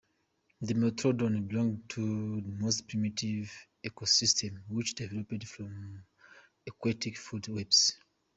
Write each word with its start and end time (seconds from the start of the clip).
"Dimetrodon" 0.65 1.47
belonged 1.47 1.87
to 1.89 2.41
the 2.41 2.49
most 2.53 2.87
primitive 2.87 3.53
ecosystem, 3.85 4.59
which 4.67 4.95
developed 4.95 5.43
from 5.45 6.03
aquatic 6.65 7.15
food 7.19 7.47
webs. 7.49 7.93